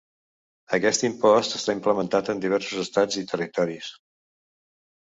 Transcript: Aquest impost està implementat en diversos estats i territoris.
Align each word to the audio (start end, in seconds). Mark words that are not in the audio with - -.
Aquest 0.77 1.05
impost 1.09 1.53
està 1.61 1.75
implementat 1.79 2.33
en 2.35 2.43
diversos 2.47 2.83
estats 2.87 3.21
i 3.25 3.27
territoris. 3.35 3.97